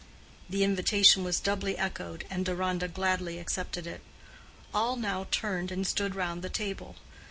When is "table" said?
6.49-6.95